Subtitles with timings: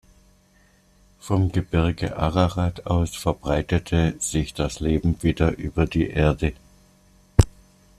[1.19, 6.53] Vom Gebirge Ararat aus verbreitete sich das Leben wieder über die Erde.